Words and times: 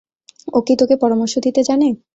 ও 0.47 0.59
কি 0.65 0.73
তোকে 0.79 0.95
পরামর্শ 1.03 1.33
দিতে 1.45 1.61
জানে? 1.63 1.87